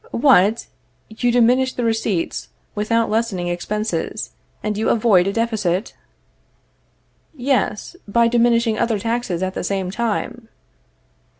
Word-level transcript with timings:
What! 0.09 0.65
you 1.09 1.31
diminish 1.31 1.73
the 1.73 1.83
receipts, 1.83 2.47
without 2.73 3.07
lessening 3.11 3.49
expenses, 3.49 4.31
and 4.63 4.75
you 4.75 4.89
avoid 4.89 5.27
a 5.27 5.31
deficit? 5.33 5.93
Yes, 7.35 7.95
by 8.07 8.27
diminishing 8.27 8.79
other 8.79 8.97
taxes 8.97 9.43
at 9.43 9.53
the 9.53 9.63
same 9.63 9.91
time. 9.91 10.47